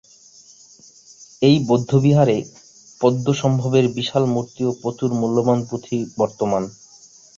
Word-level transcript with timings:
এই 1.41 1.55
বৌদ্ধবিহারে 1.67 2.37
পদ্মসম্ভবের 3.01 3.85
বিশাল 3.97 4.23
মূর্তি 4.25 4.61
ও 4.65 4.71
প্রচুর 4.81 5.09
মূল্যবান 5.13 5.59
পুঁথি 5.69 5.97
বর্তমান। 6.17 6.63